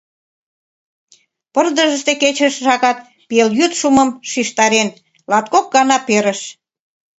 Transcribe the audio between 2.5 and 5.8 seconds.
шагат пелйӱд шумым шижтарен, латкок